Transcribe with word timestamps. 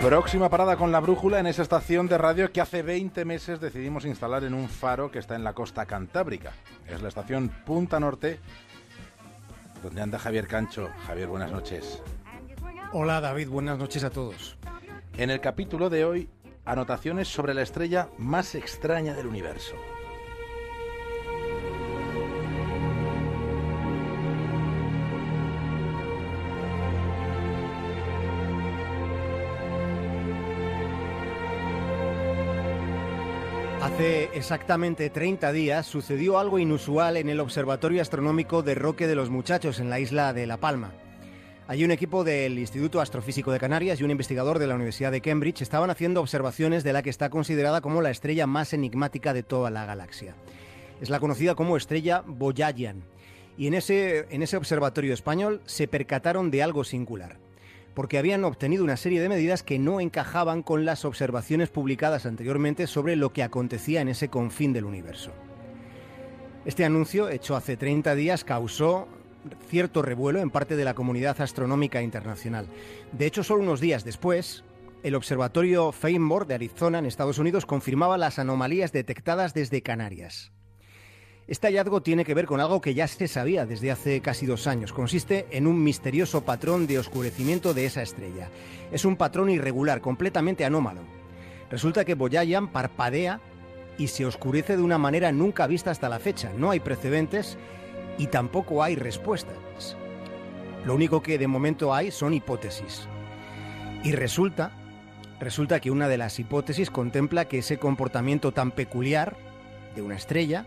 Próxima 0.00 0.48
parada 0.48 0.78
con 0.78 0.92
la 0.92 1.00
brújula 1.00 1.40
en 1.40 1.46
esa 1.46 1.60
estación 1.60 2.08
de 2.08 2.16
radio 2.16 2.50
que 2.50 2.62
hace 2.62 2.82
20 2.82 3.26
meses 3.26 3.60
decidimos 3.60 4.06
instalar 4.06 4.44
en 4.44 4.54
un 4.54 4.66
faro 4.70 5.10
que 5.10 5.18
está 5.18 5.36
en 5.36 5.44
la 5.44 5.52
costa 5.52 5.84
cantábrica. 5.84 6.52
Es 6.88 7.02
la 7.02 7.08
estación 7.08 7.50
Punta 7.66 8.00
Norte, 8.00 8.40
donde 9.82 10.00
anda 10.00 10.18
Javier 10.18 10.46
Cancho. 10.48 10.88
Javier, 11.06 11.28
buenas 11.28 11.52
noches. 11.52 12.02
Hola 12.94 13.20
David, 13.20 13.50
buenas 13.50 13.76
noches 13.76 14.02
a 14.02 14.08
todos. 14.08 14.56
En 15.18 15.28
el 15.28 15.42
capítulo 15.42 15.90
de 15.90 16.06
hoy, 16.06 16.30
anotaciones 16.64 17.28
sobre 17.28 17.52
la 17.52 17.60
estrella 17.60 18.08
más 18.16 18.54
extraña 18.54 19.12
del 19.12 19.26
universo. 19.26 19.76
Hace 33.92 34.30
exactamente 34.34 35.10
30 35.10 35.52
días 35.52 35.84
sucedió 35.84 36.38
algo 36.38 36.58
inusual 36.58 37.16
en 37.16 37.28
el 37.28 37.40
Observatorio 37.40 38.00
Astronómico 38.00 38.62
de 38.62 38.74
Roque 38.74 39.06
de 39.06 39.16
los 39.16 39.30
Muchachos 39.30 39.80
en 39.80 39.90
la 39.90 39.98
isla 39.98 40.32
de 40.32 40.46
La 40.46 40.58
Palma. 40.58 40.92
Allí 41.66 41.84
un 41.84 41.90
equipo 41.90 42.22
del 42.24 42.58
Instituto 42.58 43.00
Astrofísico 43.00 43.50
de 43.52 43.58
Canarias 43.58 44.00
y 44.00 44.04
un 44.04 44.10
investigador 44.12 44.58
de 44.60 44.68
la 44.68 44.76
Universidad 44.76 45.10
de 45.12 45.20
Cambridge 45.20 45.60
estaban 45.60 45.90
haciendo 45.90 46.20
observaciones 46.20 46.84
de 46.84 46.92
la 46.92 47.02
que 47.02 47.10
está 47.10 47.30
considerada 47.30 47.80
como 47.80 48.00
la 48.00 48.10
estrella 48.10 48.46
más 48.46 48.72
enigmática 48.72 49.34
de 49.34 49.42
toda 49.42 49.70
la 49.70 49.84
galaxia. 49.84 50.34
Es 51.00 51.10
la 51.10 51.20
conocida 51.20 51.54
como 51.54 51.76
estrella 51.76 52.22
Boyajian. 52.24 53.02
Y 53.58 53.66
en 53.66 53.74
ese, 53.74 54.26
en 54.30 54.42
ese 54.42 54.56
observatorio 54.56 55.12
español 55.12 55.62
se 55.66 55.88
percataron 55.88 56.50
de 56.50 56.62
algo 56.62 56.84
singular 56.84 57.49
porque 57.94 58.18
habían 58.18 58.44
obtenido 58.44 58.84
una 58.84 58.96
serie 58.96 59.20
de 59.20 59.28
medidas 59.28 59.62
que 59.62 59.78
no 59.78 60.00
encajaban 60.00 60.62
con 60.62 60.84
las 60.84 61.04
observaciones 61.04 61.70
publicadas 61.70 62.26
anteriormente 62.26 62.86
sobre 62.86 63.16
lo 63.16 63.32
que 63.32 63.42
acontecía 63.42 64.00
en 64.00 64.08
ese 64.08 64.28
confín 64.28 64.72
del 64.72 64.84
universo. 64.84 65.32
Este 66.64 66.84
anuncio, 66.84 67.28
hecho 67.28 67.56
hace 67.56 67.76
30 67.76 68.14
días, 68.14 68.44
causó 68.44 69.08
cierto 69.68 70.02
revuelo 70.02 70.40
en 70.40 70.50
parte 70.50 70.76
de 70.76 70.84
la 70.84 70.94
comunidad 70.94 71.40
astronómica 71.40 72.02
internacional. 72.02 72.66
De 73.12 73.26
hecho, 73.26 73.42
solo 73.42 73.62
unos 73.62 73.80
días 73.80 74.04
después, 74.04 74.64
el 75.02 75.14
observatorio 75.14 75.92
Feinberg 75.92 76.46
de 76.46 76.54
Arizona, 76.54 76.98
en 76.98 77.06
Estados 77.06 77.38
Unidos, 77.38 77.64
confirmaba 77.64 78.18
las 78.18 78.38
anomalías 78.38 78.92
detectadas 78.92 79.54
desde 79.54 79.82
Canarias. 79.82 80.52
Este 81.50 81.66
hallazgo 81.66 82.00
tiene 82.00 82.24
que 82.24 82.32
ver 82.32 82.46
con 82.46 82.60
algo 82.60 82.80
que 82.80 82.94
ya 82.94 83.08
se 83.08 83.26
sabía 83.26 83.66
desde 83.66 83.90
hace 83.90 84.20
casi 84.20 84.46
dos 84.46 84.68
años. 84.68 84.92
Consiste 84.92 85.48
en 85.50 85.66
un 85.66 85.82
misterioso 85.82 86.44
patrón 86.44 86.86
de 86.86 87.00
oscurecimiento 87.00 87.74
de 87.74 87.86
esa 87.86 88.02
estrella. 88.02 88.48
Es 88.92 89.04
un 89.04 89.16
patrón 89.16 89.50
irregular, 89.50 90.00
completamente 90.00 90.64
anómalo. 90.64 91.00
Resulta 91.68 92.04
que 92.04 92.14
Boyayan 92.14 92.68
parpadea 92.68 93.40
y 93.98 94.06
se 94.06 94.26
oscurece 94.26 94.76
de 94.76 94.82
una 94.84 94.96
manera 94.96 95.32
nunca 95.32 95.66
vista 95.66 95.90
hasta 95.90 96.08
la 96.08 96.20
fecha. 96.20 96.52
No 96.56 96.70
hay 96.70 96.78
precedentes 96.78 97.58
y 98.16 98.28
tampoco 98.28 98.84
hay 98.84 98.94
respuestas. 98.94 99.96
Lo 100.84 100.94
único 100.94 101.20
que 101.20 101.36
de 101.36 101.48
momento 101.48 101.92
hay 101.92 102.12
son 102.12 102.32
hipótesis. 102.32 103.08
Y 104.04 104.12
resulta, 104.12 104.70
resulta 105.40 105.80
que 105.80 105.90
una 105.90 106.06
de 106.06 106.16
las 106.16 106.38
hipótesis 106.38 106.92
contempla 106.92 107.46
que 107.46 107.58
ese 107.58 107.76
comportamiento 107.76 108.52
tan 108.52 108.70
peculiar 108.70 109.36
de 109.96 110.02
una 110.02 110.14
estrella 110.14 110.64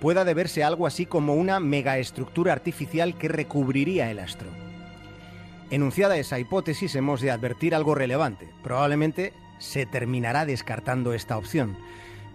pueda 0.00 0.24
deberse 0.24 0.62
algo 0.62 0.86
así 0.86 1.06
como 1.06 1.34
una 1.34 1.60
megaestructura 1.60 2.52
artificial 2.52 3.16
que 3.16 3.28
recubriría 3.28 4.10
el 4.10 4.18
astro. 4.18 4.48
Enunciada 5.70 6.16
esa 6.16 6.38
hipótesis, 6.38 6.94
hemos 6.94 7.20
de 7.20 7.30
advertir 7.30 7.74
algo 7.74 7.94
relevante. 7.94 8.48
Probablemente 8.62 9.32
se 9.58 9.84
terminará 9.86 10.46
descartando 10.46 11.12
esta 11.12 11.36
opción. 11.36 11.76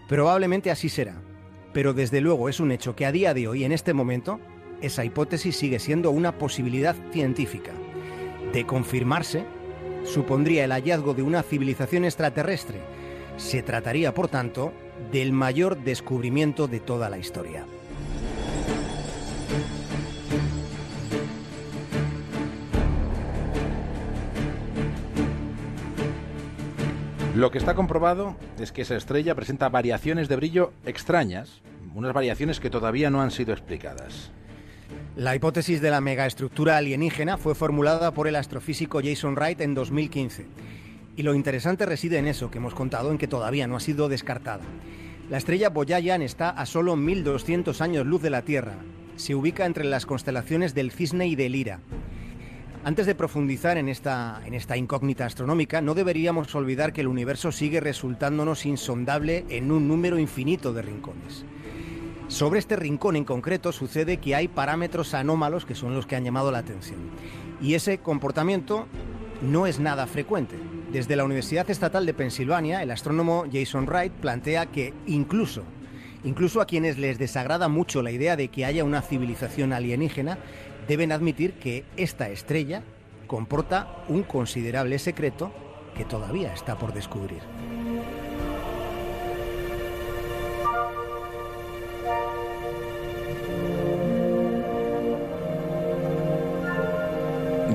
Probablemente 0.09 0.71
así 0.71 0.89
será. 0.89 1.21
Pero 1.73 1.93
desde 1.93 2.19
luego 2.19 2.49
es 2.49 2.59
un 2.59 2.71
hecho 2.71 2.95
que 2.95 3.05
a 3.05 3.13
día 3.13 3.33
de 3.33 3.47
hoy, 3.47 3.63
en 3.63 3.71
este 3.71 3.93
momento, 3.93 4.41
esa 4.81 5.05
hipótesis 5.05 5.55
sigue 5.55 5.79
siendo 5.79 6.11
una 6.11 6.37
posibilidad 6.37 6.95
científica. 7.13 7.71
De 8.51 8.65
confirmarse, 8.65 9.45
supondría 10.03 10.65
el 10.65 10.71
hallazgo 10.71 11.13
de 11.13 11.21
una 11.21 11.43
civilización 11.43 12.03
extraterrestre. 12.03 12.81
Se 13.37 13.63
trataría, 13.63 14.13
por 14.13 14.27
tanto, 14.27 14.73
del 15.11 15.31
mayor 15.31 15.83
descubrimiento 15.83 16.67
de 16.67 16.79
toda 16.79 17.09
la 17.09 17.17
historia. 17.17 17.65
Lo 27.35 27.49
que 27.49 27.57
está 27.57 27.75
comprobado 27.75 28.35
es 28.59 28.71
que 28.71 28.81
esa 28.81 28.97
estrella 28.97 29.35
presenta 29.35 29.69
variaciones 29.69 30.27
de 30.27 30.35
brillo 30.35 30.73
extrañas, 30.85 31.61
unas 31.95 32.13
variaciones 32.13 32.59
que 32.59 32.69
todavía 32.69 33.09
no 33.09 33.21
han 33.21 33.31
sido 33.31 33.53
explicadas. 33.53 34.31
La 35.15 35.35
hipótesis 35.35 35.81
de 35.81 35.91
la 35.91 36.01
megaestructura 36.01 36.77
alienígena 36.77 37.37
fue 37.37 37.55
formulada 37.55 38.11
por 38.11 38.27
el 38.27 38.35
astrofísico 38.35 39.01
Jason 39.03 39.35
Wright 39.35 39.61
en 39.61 39.73
2015. 39.73 40.45
Y 41.21 41.23
lo 41.23 41.35
interesante 41.35 41.85
reside 41.85 42.17
en 42.17 42.25
eso 42.25 42.49
que 42.49 42.57
hemos 42.57 42.73
contado, 42.73 43.11
en 43.11 43.19
que 43.19 43.27
todavía 43.27 43.67
no 43.67 43.75
ha 43.75 43.79
sido 43.79 44.09
descartada. 44.09 44.63
La 45.29 45.37
estrella 45.37 45.69
Boyayan 45.69 46.23
está 46.23 46.49
a 46.49 46.65
solo 46.65 46.95
1200 46.95 47.79
años 47.79 48.07
luz 48.07 48.23
de 48.23 48.31
la 48.31 48.41
Tierra. 48.41 48.77
Se 49.17 49.35
ubica 49.35 49.67
entre 49.67 49.83
las 49.83 50.07
constelaciones 50.07 50.73
del 50.73 50.91
Cisne 50.91 51.27
y 51.27 51.35
del 51.35 51.51
Lira. 51.51 51.79
Antes 52.83 53.05
de 53.05 53.13
profundizar 53.13 53.77
en 53.77 53.87
esta, 53.87 54.41
en 54.47 54.55
esta 54.55 54.77
incógnita 54.77 55.27
astronómica, 55.27 55.79
no 55.79 55.93
deberíamos 55.93 56.55
olvidar 56.55 56.91
que 56.91 57.01
el 57.01 57.07
universo 57.07 57.51
sigue 57.51 57.81
resultándonos 57.81 58.65
insondable 58.65 59.45
en 59.49 59.71
un 59.71 59.87
número 59.87 60.17
infinito 60.17 60.73
de 60.73 60.81
rincones. 60.81 61.45
Sobre 62.29 62.57
este 62.57 62.77
rincón 62.77 63.15
en 63.15 63.25
concreto 63.25 63.71
sucede 63.73 64.17
que 64.17 64.33
hay 64.33 64.47
parámetros 64.47 65.13
anómalos 65.13 65.67
que 65.67 65.75
son 65.75 65.93
los 65.93 66.07
que 66.07 66.15
han 66.15 66.23
llamado 66.23 66.51
la 66.51 66.57
atención. 66.57 66.97
Y 67.61 67.75
ese 67.75 67.99
comportamiento 67.99 68.87
no 69.41 69.67
es 69.67 69.79
nada 69.79 70.07
frecuente. 70.07 70.55
Desde 70.91 71.15
la 71.15 71.23
Universidad 71.23 71.69
Estatal 71.69 72.05
de 72.05 72.13
Pensilvania, 72.13 72.83
el 72.83 72.91
astrónomo 72.91 73.45
Jason 73.51 73.85
Wright 73.87 74.13
plantea 74.13 74.67
que 74.67 74.93
incluso, 75.07 75.63
incluso 76.23 76.61
a 76.61 76.65
quienes 76.65 76.97
les 76.97 77.17
desagrada 77.17 77.67
mucho 77.67 78.01
la 78.01 78.11
idea 78.11 78.35
de 78.35 78.49
que 78.49 78.65
haya 78.65 78.83
una 78.83 79.01
civilización 79.01 79.73
alienígena, 79.73 80.37
deben 80.87 81.11
admitir 81.11 81.53
que 81.53 81.85
esta 81.97 82.29
estrella 82.29 82.83
comporta 83.27 84.03
un 84.09 84.23
considerable 84.23 84.99
secreto 84.99 85.51
que 85.95 86.05
todavía 86.05 86.53
está 86.53 86.77
por 86.77 86.93
descubrir. 86.93 87.41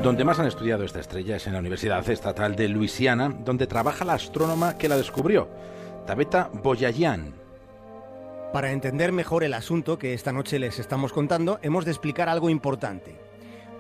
Donde 0.06 0.25
más 0.25 0.39
han 0.39 0.47
estudiado 0.47 0.84
esta 0.84 1.00
estrella 1.00 1.34
es 1.34 1.49
en 1.49 1.55
la 1.55 1.59
Universidad 1.59 2.09
Estatal 2.09 2.55
de 2.55 2.69
Luisiana, 2.69 3.28
donde 3.28 3.67
trabaja 3.67 4.05
la 4.05 4.12
astrónoma 4.12 4.78
que 4.78 4.89
la 4.89 4.97
descubrió, 4.97 5.49
Tabeta 6.06 6.49
Boyajian. 6.62 7.34
Para 8.53 8.71
entender 8.71 9.11
mejor 9.11 9.43
el 9.43 9.53
asunto 9.53 9.99
que 9.99 10.15
esta 10.15 10.31
noche 10.31 10.61
les 10.61 10.78
estamos 10.78 11.12
contando, 11.12 11.59
hemos 11.62 11.84
de 11.84 11.91
explicar 11.91 12.28
algo 12.28 12.50
importante. 12.50 13.16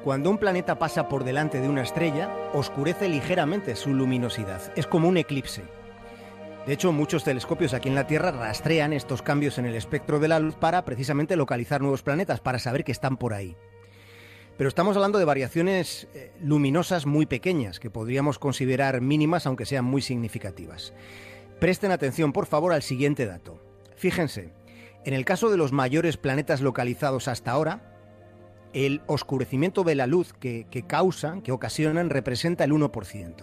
Cuando 0.02 0.28
un 0.28 0.38
planeta 0.38 0.80
pasa 0.80 1.08
por 1.08 1.22
delante 1.22 1.60
de 1.60 1.68
una 1.68 1.84
estrella, 1.84 2.28
oscurece 2.54 3.08
ligeramente 3.08 3.76
su 3.76 3.94
luminosidad. 3.94 4.72
Es 4.74 4.88
como 4.88 5.06
un 5.06 5.18
eclipse. 5.18 5.62
De 6.66 6.72
hecho, 6.72 6.90
muchos 6.90 7.22
telescopios 7.22 7.72
aquí 7.72 7.88
en 7.88 7.94
la 7.94 8.08
Tierra 8.08 8.32
rastrean 8.32 8.92
estos 8.92 9.22
cambios 9.22 9.58
en 9.58 9.66
el 9.66 9.76
espectro 9.76 10.18
de 10.18 10.26
la 10.26 10.40
luz 10.40 10.56
para 10.56 10.84
precisamente 10.84 11.36
localizar 11.36 11.82
nuevos 11.82 12.02
planetas, 12.02 12.40
para 12.40 12.58
saber 12.58 12.82
que 12.82 12.90
están 12.90 13.16
por 13.16 13.32
ahí. 13.32 13.56
Pero 14.56 14.68
estamos 14.68 14.96
hablando 14.96 15.18
de 15.18 15.24
variaciones 15.24 16.08
eh, 16.14 16.32
luminosas 16.40 17.04
muy 17.04 17.26
pequeñas, 17.26 17.78
que 17.78 17.90
podríamos 17.90 18.38
considerar 18.38 19.00
mínimas 19.00 19.46
aunque 19.46 19.66
sean 19.66 19.84
muy 19.84 20.00
significativas. 20.00 20.94
Presten 21.60 21.90
atención, 21.90 22.32
por 22.32 22.46
favor, 22.46 22.72
al 22.72 22.82
siguiente 22.82 23.26
dato. 23.26 23.60
Fíjense, 23.96 24.52
en 25.04 25.14
el 25.14 25.24
caso 25.24 25.50
de 25.50 25.56
los 25.56 25.72
mayores 25.72 26.16
planetas 26.16 26.62
localizados 26.62 27.28
hasta 27.28 27.50
ahora, 27.50 27.92
el 28.72 29.02
oscurecimiento 29.06 29.84
de 29.84 29.94
la 29.94 30.06
luz 30.06 30.32
que, 30.32 30.66
que 30.70 30.82
causan, 30.86 31.42
que 31.42 31.52
ocasionan, 31.52 32.10
representa 32.10 32.64
el 32.64 32.72
1%. 32.72 33.34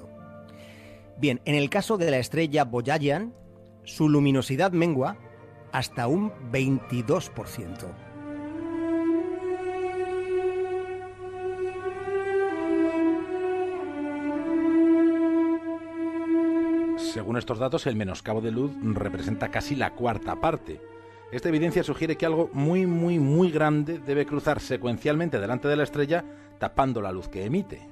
Bien, 1.18 1.42
en 1.46 1.56
el 1.56 1.70
caso 1.70 1.98
de 1.98 2.12
la 2.12 2.18
estrella 2.18 2.66
Boyajian, 2.66 3.34
su 3.84 4.10
luminosidad 4.10 4.72
mengua 4.72 5.18
hasta 5.72 6.08
un 6.08 6.32
22%. 6.52 8.13
Según 17.14 17.38
estos 17.38 17.60
datos, 17.60 17.86
el 17.86 17.96
menoscabo 17.96 18.42
de 18.42 18.50
luz 18.50 18.72
representa 18.82 19.50
casi 19.50 19.76
la 19.76 19.92
cuarta 19.92 20.36
parte. 20.42 20.82
Esta 21.32 21.50
evidencia 21.50 21.84
sugiere 21.84 22.16
que 22.16 22.26
algo 22.26 22.50
muy, 22.54 22.88
muy, 22.88 23.20
muy 23.20 23.52
grande 23.52 24.00
debe 24.00 24.26
cruzar 24.26 24.60
secuencialmente 24.60 25.40
delante 25.40 25.68
de 25.68 25.76
la 25.76 25.84
estrella, 25.84 26.26
tapando 26.58 27.02
la 27.02 27.12
luz 27.12 27.28
que 27.28 27.46
emite. 27.46 27.88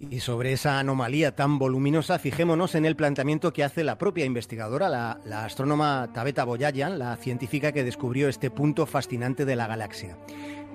Y 0.00 0.20
sobre 0.20 0.54
esa 0.54 0.78
anomalía 0.78 1.36
tan 1.36 1.58
voluminosa, 1.58 2.18
fijémonos 2.18 2.74
en 2.74 2.86
el 2.86 2.96
planteamiento 2.96 3.52
que 3.52 3.64
hace 3.64 3.84
la 3.84 3.98
propia 3.98 4.24
investigadora, 4.24 4.88
la, 4.88 5.44
astrónoma 5.44 6.08
Tabeta 6.14 6.44
Boyayan, 6.44 6.98
la 6.98 7.16
científica 7.16 7.72
que 7.72 7.84
descubrió 7.84 8.30
este 8.30 8.50
punto 8.50 8.86
fascinante 8.86 9.44
de 9.44 9.56
la 9.56 9.66
galaxia. 9.66 10.16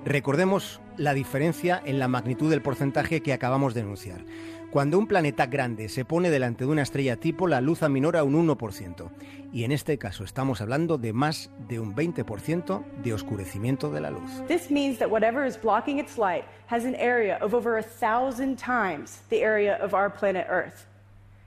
Recordemos 0.04 0.80
la 0.96 1.12
diferencia 1.12 1.82
en 1.84 1.98
la 1.98 2.06
magnitud 2.06 2.50
del 2.50 2.62
porcentaje 2.62 3.20
que 3.20 3.32
acabamos 3.32 3.74
de 3.74 3.80
enunciar. 3.80 4.24
Cuando 4.72 4.98
un 4.98 5.06
planeta 5.06 5.44
grande 5.44 5.90
se 5.90 6.06
pone 6.06 6.30
delante 6.30 6.64
de 6.64 6.70
una 6.70 6.80
estrella 6.80 7.16
tipo, 7.16 7.46
la 7.46 7.60
luz 7.60 7.82
aminora 7.82 8.24
un 8.24 8.48
1%. 8.48 9.10
Y 9.52 9.64
en 9.64 9.72
este 9.72 9.98
caso 9.98 10.24
estamos 10.24 10.62
hablando 10.62 10.96
de 10.96 11.12
más 11.12 11.50
de 11.68 11.78
un 11.78 11.94
20% 11.94 12.82
de 13.02 13.12
oscurecimiento 13.12 13.90
de 13.90 14.00
la 14.00 14.10
luz. 14.10 14.30
This 14.48 14.70
means 14.70 14.98
that 14.98 15.10
whatever 15.10 15.46
is 15.46 15.60
blocking 15.60 15.98
its 15.98 16.16
light 16.16 16.44
has 16.68 16.86
an 16.86 16.94
area 16.94 17.36
of 17.42 17.52
over 17.52 17.76
a 17.76 17.82
thousand 17.82 18.56
times 18.56 19.20
the 19.28 19.42
area 19.44 19.76
of 19.84 19.92
our 19.92 20.10
planet 20.10 20.46
Earth. 20.48 20.86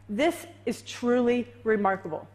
This 0.08 0.46
is 0.68 0.84
truly 0.84 1.48
remarkable. 1.64 2.28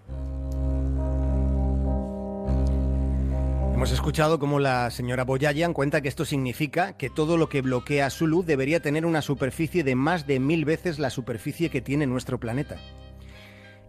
Hemos 3.80 3.92
escuchado 3.92 4.38
cómo 4.38 4.60
la 4.60 4.90
señora 4.90 5.24
Boyayan 5.24 5.72
cuenta 5.72 6.02
que 6.02 6.08
esto 6.08 6.26
significa 6.26 6.98
que 6.98 7.08
todo 7.08 7.38
lo 7.38 7.48
que 7.48 7.62
bloquea 7.62 8.10
su 8.10 8.26
luz 8.26 8.44
debería 8.44 8.80
tener 8.80 9.06
una 9.06 9.22
superficie 9.22 9.82
de 9.84 9.94
más 9.94 10.26
de 10.26 10.38
mil 10.38 10.66
veces 10.66 10.98
la 10.98 11.08
superficie 11.08 11.70
que 11.70 11.80
tiene 11.80 12.06
nuestro 12.06 12.38
planeta. 12.38 12.76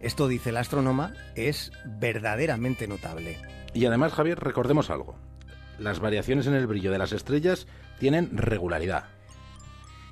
Esto, 0.00 0.28
dice 0.28 0.50
la 0.50 0.60
astrónoma, 0.60 1.12
es 1.34 1.72
verdaderamente 1.84 2.88
notable. 2.88 3.36
Y 3.74 3.84
además, 3.84 4.14
Javier, 4.14 4.40
recordemos 4.40 4.88
algo. 4.88 5.14
Las 5.78 6.00
variaciones 6.00 6.46
en 6.46 6.54
el 6.54 6.66
brillo 6.66 6.90
de 6.90 6.96
las 6.96 7.12
estrellas 7.12 7.66
tienen 8.00 8.34
regularidad. 8.34 9.10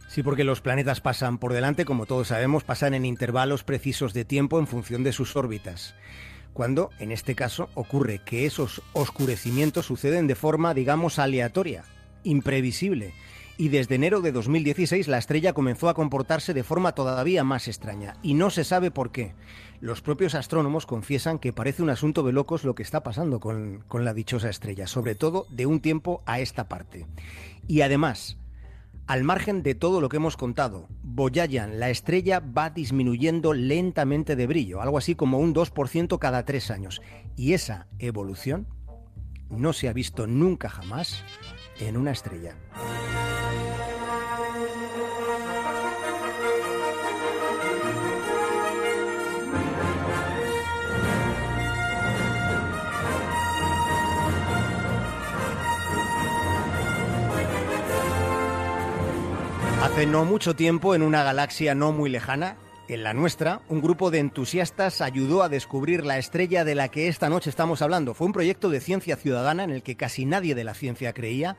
Sí, 0.08 0.22
porque 0.22 0.44
los 0.44 0.60
planetas 0.60 1.00
pasan 1.00 1.38
por 1.38 1.54
delante, 1.54 1.86
como 1.86 2.04
todos 2.04 2.28
sabemos, 2.28 2.64
pasan 2.64 2.92
en 2.92 3.06
intervalos 3.06 3.64
precisos 3.64 4.12
de 4.12 4.26
tiempo 4.26 4.58
en 4.58 4.66
función 4.66 5.04
de 5.04 5.14
sus 5.14 5.36
órbitas 5.36 5.94
cuando 6.52 6.90
en 6.98 7.12
este 7.12 7.34
caso 7.34 7.68
ocurre 7.74 8.20
que 8.24 8.46
esos 8.46 8.82
oscurecimientos 8.92 9.86
suceden 9.86 10.26
de 10.26 10.34
forma, 10.34 10.74
digamos, 10.74 11.18
aleatoria, 11.18 11.84
imprevisible. 12.22 13.12
Y 13.56 13.68
desde 13.68 13.96
enero 13.96 14.22
de 14.22 14.32
2016 14.32 15.06
la 15.08 15.18
estrella 15.18 15.52
comenzó 15.52 15.88
a 15.90 15.94
comportarse 15.94 16.54
de 16.54 16.64
forma 16.64 16.92
todavía 16.92 17.44
más 17.44 17.68
extraña. 17.68 18.16
Y 18.22 18.34
no 18.34 18.48
se 18.48 18.64
sabe 18.64 18.90
por 18.90 19.12
qué. 19.12 19.34
Los 19.80 20.00
propios 20.00 20.34
astrónomos 20.34 20.86
confiesan 20.86 21.38
que 21.38 21.52
parece 21.52 21.82
un 21.82 21.90
asunto 21.90 22.22
de 22.22 22.32
locos 22.32 22.64
lo 22.64 22.74
que 22.74 22.82
está 22.82 23.02
pasando 23.02 23.38
con, 23.38 23.84
con 23.86 24.04
la 24.04 24.14
dichosa 24.14 24.48
estrella, 24.48 24.86
sobre 24.86 25.14
todo 25.14 25.46
de 25.50 25.66
un 25.66 25.80
tiempo 25.80 26.22
a 26.24 26.40
esta 26.40 26.68
parte. 26.68 27.06
Y 27.68 27.82
además, 27.82 28.38
al 29.06 29.24
margen 29.24 29.62
de 29.62 29.74
todo 29.74 30.00
lo 30.00 30.08
que 30.08 30.16
hemos 30.16 30.36
contado, 30.36 30.88
Boyayan, 31.12 31.80
la 31.80 31.90
estrella, 31.90 32.40
va 32.40 32.70
disminuyendo 32.70 33.52
lentamente 33.52 34.36
de 34.36 34.46
brillo, 34.46 34.80
algo 34.80 34.96
así 34.96 35.16
como 35.16 35.38
un 35.38 35.52
2% 35.52 36.18
cada 36.18 36.44
tres 36.44 36.70
años. 36.70 37.02
Y 37.36 37.52
esa 37.52 37.88
evolución 37.98 38.68
no 39.50 39.72
se 39.72 39.88
ha 39.88 39.92
visto 39.92 40.28
nunca 40.28 40.68
jamás 40.68 41.24
en 41.80 41.96
una 41.96 42.12
estrella. 42.12 42.54
Hace 59.90 60.06
no 60.06 60.24
mucho 60.24 60.54
tiempo, 60.54 60.94
en 60.94 61.02
una 61.02 61.24
galaxia 61.24 61.74
no 61.74 61.90
muy 61.90 62.10
lejana, 62.10 62.56
en 62.86 63.02
la 63.02 63.12
nuestra, 63.12 63.60
un 63.68 63.82
grupo 63.82 64.12
de 64.12 64.20
entusiastas 64.20 65.00
ayudó 65.00 65.42
a 65.42 65.48
descubrir 65.48 66.06
la 66.06 66.16
estrella 66.16 66.64
de 66.64 66.76
la 66.76 66.88
que 66.88 67.08
esta 67.08 67.28
noche 67.28 67.50
estamos 67.50 67.82
hablando. 67.82 68.14
Fue 68.14 68.28
un 68.28 68.32
proyecto 68.32 68.70
de 68.70 68.80
ciencia 68.80 69.16
ciudadana 69.16 69.64
en 69.64 69.70
el 69.70 69.82
que 69.82 69.96
casi 69.96 70.26
nadie 70.26 70.54
de 70.54 70.62
la 70.62 70.74
ciencia 70.74 71.12
creía 71.12 71.56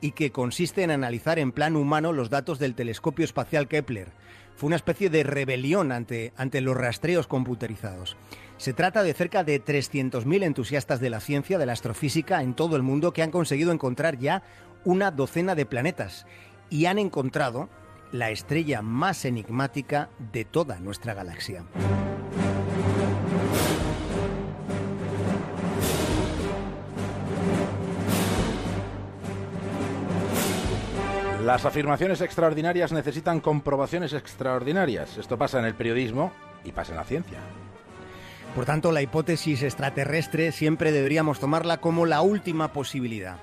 y 0.00 0.10
que 0.10 0.32
consiste 0.32 0.82
en 0.82 0.90
analizar 0.90 1.38
en 1.38 1.52
plan 1.52 1.76
humano 1.76 2.12
los 2.12 2.30
datos 2.30 2.58
del 2.58 2.74
telescopio 2.74 3.24
espacial 3.24 3.68
Kepler. 3.68 4.08
Fue 4.56 4.66
una 4.66 4.76
especie 4.76 5.08
de 5.08 5.22
rebelión 5.22 5.92
ante, 5.92 6.32
ante 6.36 6.60
los 6.60 6.76
rastreos 6.76 7.28
computerizados. 7.28 8.16
Se 8.56 8.72
trata 8.72 9.04
de 9.04 9.14
cerca 9.14 9.44
de 9.44 9.64
300.000 9.64 10.42
entusiastas 10.42 10.98
de 10.98 11.10
la 11.10 11.20
ciencia, 11.20 11.58
de 11.58 11.66
la 11.66 11.74
astrofísica 11.74 12.42
en 12.42 12.54
todo 12.54 12.74
el 12.74 12.82
mundo 12.82 13.12
que 13.12 13.22
han 13.22 13.30
conseguido 13.30 13.70
encontrar 13.70 14.18
ya 14.18 14.42
una 14.84 15.10
docena 15.10 15.54
de 15.54 15.66
planetas 15.66 16.26
y 16.70 16.86
han 16.86 16.98
encontrado 16.98 17.68
la 18.12 18.30
estrella 18.30 18.82
más 18.82 19.24
enigmática 19.24 20.08
de 20.32 20.44
toda 20.44 20.78
nuestra 20.80 21.14
galaxia. 21.14 21.64
Las 31.44 31.64
afirmaciones 31.64 32.20
extraordinarias 32.20 32.92
necesitan 32.92 33.40
comprobaciones 33.40 34.12
extraordinarias. 34.12 35.16
Esto 35.16 35.38
pasa 35.38 35.58
en 35.58 35.64
el 35.64 35.74
periodismo 35.74 36.30
y 36.62 36.72
pasa 36.72 36.92
en 36.92 36.98
la 36.98 37.04
ciencia. 37.04 37.38
Por 38.54 38.66
tanto, 38.66 38.92
la 38.92 39.02
hipótesis 39.02 39.62
extraterrestre 39.62 40.52
siempre 40.52 40.92
deberíamos 40.92 41.38
tomarla 41.38 41.78
como 41.78 42.06
la 42.06 42.22
última 42.22 42.72
posibilidad. 42.72 43.38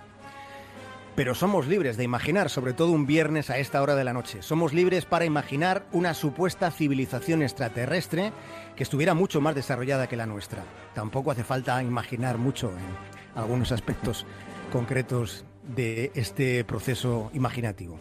Pero 1.16 1.34
somos 1.34 1.68
libres 1.68 1.96
de 1.96 2.04
imaginar, 2.04 2.50
sobre 2.50 2.74
todo 2.74 2.92
un 2.92 3.06
viernes 3.06 3.50
a 3.50 3.58
esta 3.58 3.82
hora 3.82 3.96
de 3.96 4.04
la 4.04 4.12
noche. 4.12 4.42
Somos 4.42 4.74
libres 4.74 5.06
para 5.06 5.24
imaginar 5.24 5.86
una 5.94 6.14
supuesta 6.14 6.72
civilización 6.72 7.42
extraterrestre 7.42 8.34
que 8.76 8.84
estuviera 8.84 9.14
mucho 9.14 9.40
más 9.40 9.56
desarrollada 9.56 10.08
que 10.08 10.18
la 10.18 10.26
nuestra. 10.26 10.66
Tampoco 10.94 11.32
hace 11.32 11.46
falta 11.46 11.82
imaginar 11.82 12.38
mucho 12.38 12.70
en 12.70 13.40
algunos 13.42 13.72
aspectos 13.72 14.26
concretos 14.74 15.46
de 15.64 16.12
este 16.16 16.66
proceso 16.66 17.32
imaginativo. 17.34 17.98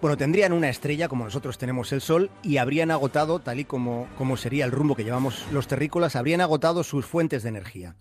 Bueno, 0.00 0.16
tendrían 0.16 0.54
una 0.54 0.70
estrella 0.70 1.08
como 1.08 1.24
nosotros 1.24 1.58
tenemos 1.58 1.92
el 1.92 2.00
Sol 2.00 2.30
y 2.42 2.56
habrían 2.56 2.90
agotado, 2.90 3.40
tal 3.40 3.60
y 3.60 3.66
como, 3.66 4.08
como 4.16 4.38
sería 4.38 4.64
el 4.64 4.72
rumbo 4.72 4.96
que 4.96 5.04
llevamos 5.04 5.44
los 5.52 5.68
terrícolas, 5.68 6.16
habrían 6.16 6.40
agotado 6.40 6.82
sus 6.82 7.04
fuentes 7.04 7.42
de 7.42 7.50
energía 7.50 7.94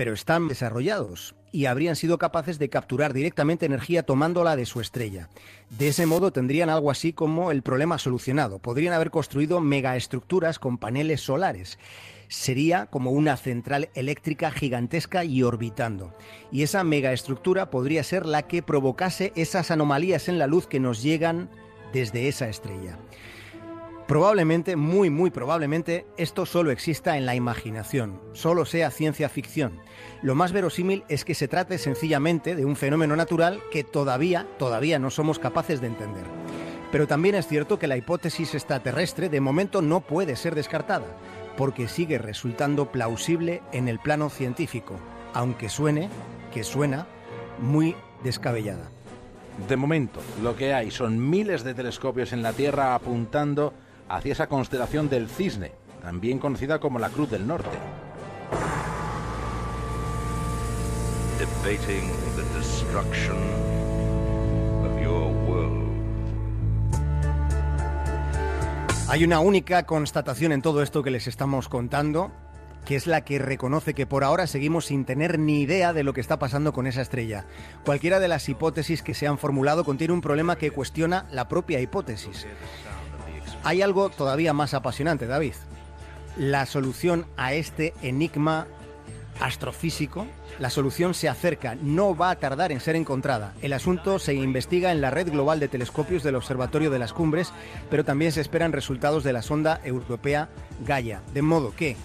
pero 0.00 0.14
están 0.14 0.48
desarrollados 0.48 1.34
y 1.52 1.66
habrían 1.66 1.94
sido 1.94 2.16
capaces 2.16 2.58
de 2.58 2.70
capturar 2.70 3.12
directamente 3.12 3.66
energía 3.66 4.02
tomándola 4.02 4.56
de 4.56 4.64
su 4.64 4.80
estrella. 4.80 5.28
De 5.68 5.88
ese 5.88 6.06
modo 6.06 6.32
tendrían 6.32 6.70
algo 6.70 6.90
así 6.90 7.12
como 7.12 7.50
el 7.50 7.60
problema 7.60 7.98
solucionado. 7.98 8.60
Podrían 8.60 8.94
haber 8.94 9.10
construido 9.10 9.60
megaestructuras 9.60 10.58
con 10.58 10.78
paneles 10.78 11.20
solares. 11.20 11.78
Sería 12.28 12.86
como 12.86 13.10
una 13.10 13.36
central 13.36 13.90
eléctrica 13.92 14.50
gigantesca 14.50 15.22
y 15.22 15.42
orbitando. 15.42 16.14
Y 16.50 16.62
esa 16.62 16.82
megaestructura 16.82 17.68
podría 17.68 18.02
ser 18.02 18.24
la 18.24 18.46
que 18.46 18.62
provocase 18.62 19.34
esas 19.36 19.70
anomalías 19.70 20.30
en 20.30 20.38
la 20.38 20.46
luz 20.46 20.66
que 20.66 20.80
nos 20.80 21.02
llegan 21.02 21.50
desde 21.92 22.26
esa 22.26 22.48
estrella. 22.48 22.96
Probablemente, 24.10 24.74
muy 24.74 25.08
muy 25.08 25.30
probablemente, 25.30 26.04
esto 26.16 26.44
solo 26.44 26.72
exista 26.72 27.16
en 27.16 27.26
la 27.26 27.36
imaginación, 27.36 28.20
solo 28.32 28.64
sea 28.64 28.90
ciencia 28.90 29.28
ficción. 29.28 29.78
Lo 30.20 30.34
más 30.34 30.50
verosímil 30.50 31.04
es 31.08 31.24
que 31.24 31.36
se 31.36 31.46
trate 31.46 31.78
sencillamente 31.78 32.56
de 32.56 32.64
un 32.64 32.74
fenómeno 32.74 33.14
natural 33.14 33.60
que 33.70 33.84
todavía, 33.84 34.48
todavía 34.58 34.98
no 34.98 35.10
somos 35.10 35.38
capaces 35.38 35.80
de 35.80 35.86
entender. 35.86 36.24
Pero 36.90 37.06
también 37.06 37.36
es 37.36 37.46
cierto 37.46 37.78
que 37.78 37.86
la 37.86 37.96
hipótesis 37.96 38.52
extraterrestre 38.52 39.28
de 39.28 39.40
momento 39.40 39.80
no 39.80 40.00
puede 40.00 40.34
ser 40.34 40.56
descartada, 40.56 41.06
porque 41.56 41.86
sigue 41.86 42.18
resultando 42.18 42.90
plausible 42.90 43.62
en 43.70 43.86
el 43.86 44.00
plano 44.00 44.28
científico, 44.28 44.96
aunque 45.34 45.68
suene, 45.68 46.08
que 46.52 46.64
suena, 46.64 47.06
muy 47.60 47.94
descabellada. 48.24 48.90
De 49.68 49.76
momento, 49.76 50.18
lo 50.42 50.56
que 50.56 50.74
hay 50.74 50.90
son 50.90 51.30
miles 51.30 51.62
de 51.62 51.74
telescopios 51.74 52.32
en 52.32 52.42
la 52.42 52.52
Tierra 52.52 52.96
apuntando 52.96 53.72
hacia 54.10 54.32
esa 54.32 54.48
constelación 54.48 55.08
del 55.08 55.28
Cisne, 55.28 55.72
también 56.02 56.38
conocida 56.38 56.80
como 56.80 56.98
la 56.98 57.10
Cruz 57.10 57.30
del 57.30 57.46
Norte. 57.46 57.78
Hay 69.08 69.24
una 69.24 69.40
única 69.40 69.86
constatación 69.86 70.52
en 70.52 70.62
todo 70.62 70.82
esto 70.82 71.02
que 71.02 71.10
les 71.10 71.26
estamos 71.26 71.68
contando, 71.68 72.32
que 72.84 72.96
es 72.96 73.06
la 73.06 73.22
que 73.22 73.38
reconoce 73.38 73.94
que 73.94 74.06
por 74.06 74.24
ahora 74.24 74.46
seguimos 74.46 74.86
sin 74.86 75.04
tener 75.04 75.38
ni 75.38 75.60
idea 75.60 75.92
de 75.92 76.02
lo 76.02 76.12
que 76.14 76.20
está 76.20 76.38
pasando 76.38 76.72
con 76.72 76.86
esa 76.86 77.02
estrella. 77.02 77.44
Cualquiera 77.84 78.18
de 78.18 78.28
las 78.28 78.48
hipótesis 78.48 79.02
que 79.02 79.14
se 79.14 79.28
han 79.28 79.38
formulado 79.38 79.84
contiene 79.84 80.14
un 80.14 80.20
problema 80.20 80.56
que 80.56 80.72
cuestiona 80.72 81.26
la 81.30 81.48
propia 81.48 81.80
hipótesis. 81.80 82.46
Hay 83.62 83.82
algo 83.82 84.08
todavía 84.08 84.52
más 84.52 84.74
apasionante, 84.74 85.26
David. 85.26 85.54
La 86.36 86.64
solución 86.66 87.26
a 87.36 87.52
este 87.52 87.92
enigma 88.02 88.66
astrofísico, 89.40 90.26
la 90.58 90.70
solución 90.70 91.14
se 91.14 91.28
acerca, 91.28 91.74
no 91.74 92.16
va 92.16 92.30
a 92.30 92.36
tardar 92.36 92.72
en 92.72 92.80
ser 92.80 92.96
encontrada. 92.96 93.54
El 93.62 93.72
asunto 93.72 94.18
se 94.18 94.34
investiga 94.34 94.92
en 94.92 95.00
la 95.00 95.10
red 95.10 95.30
global 95.30 95.60
de 95.60 95.68
telescopios 95.68 96.22
del 96.22 96.36
Observatorio 96.36 96.90
de 96.90 96.98
las 96.98 97.12
Cumbres, 97.12 97.52
pero 97.90 98.04
también 98.04 98.32
se 98.32 98.40
esperan 98.40 98.72
resultados 98.72 99.24
de 99.24 99.32
la 99.32 99.42
sonda 99.42 99.80
europea 99.84 100.48
Gaia. 100.86 101.22
De 101.34 101.42
modo 101.42 101.74
que 101.74 101.96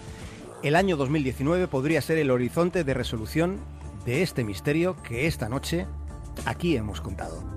el 0.62 0.76
año 0.76 0.96
2019 0.96 1.68
podría 1.68 2.00
ser 2.02 2.18
el 2.18 2.30
horizonte 2.30 2.84
de 2.84 2.94
resolución 2.94 3.60
de 4.04 4.22
este 4.22 4.44
misterio 4.44 4.96
que 5.02 5.26
esta 5.26 5.48
noche 5.48 5.86
aquí 6.44 6.76
hemos 6.76 7.00
contado. 7.00 7.55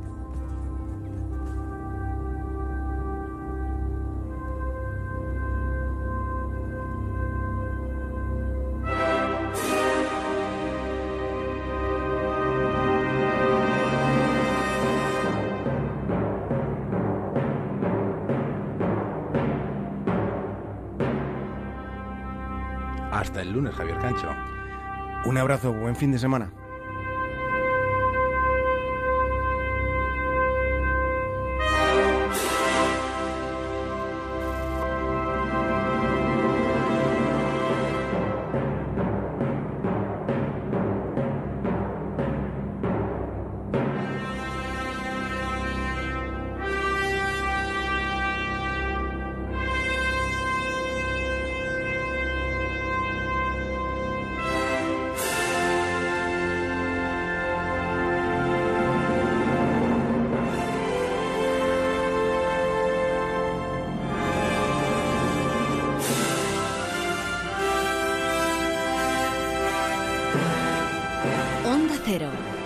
Hasta 23.19 23.41
el 23.41 23.51
lunes, 23.51 23.75
Javier 23.75 23.97
Cancho. 23.97 24.29
Un 25.25 25.37
abrazo, 25.37 25.73
buen 25.73 25.93
fin 25.93 26.09
de 26.09 26.19
semana. 26.19 26.53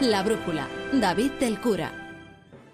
La 0.03 0.21
Brújula, 0.21 0.67
David 0.91 1.31
del 1.39 1.61
Cura. 1.61 2.02